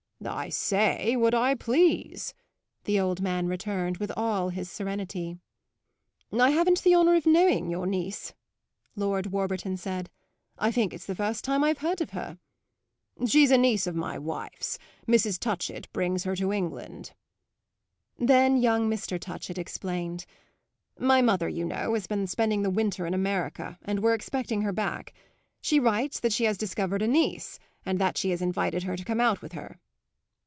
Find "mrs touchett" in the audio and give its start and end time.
15.07-15.91